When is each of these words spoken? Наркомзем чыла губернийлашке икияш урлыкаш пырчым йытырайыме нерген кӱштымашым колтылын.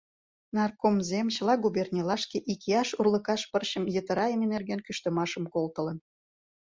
Наркомзем 0.55 1.27
чыла 1.35 1.53
губернийлашке 1.63 2.37
икияш 2.51 2.89
урлыкаш 2.99 3.41
пырчым 3.51 3.83
йытырайыме 3.95 4.45
нерген 4.53 4.79
кӱштымашым 4.85 5.43
колтылын. 5.53 5.97